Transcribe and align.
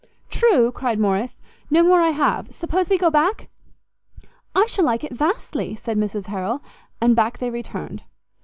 "True," 0.31 0.71
cried 0.71 0.97
Morrice, 0.97 1.37
"no 1.69 1.83
more 1.83 2.01
I 2.01 2.09
have; 2.09 2.51
suppose 2.51 2.89
we 2.89 2.97
go 2.97 3.11
back?" 3.11 3.49
"I 4.55 4.65
shall 4.65 4.83
like 4.85 5.03
it 5.03 5.13
vastly," 5.13 5.75
said 5.75 5.95
Mrs 5.95 6.25
Harrel; 6.25 6.63
and 6.99 7.15
back 7.15 7.37
they 7.37 7.51
returned. 7.51 8.03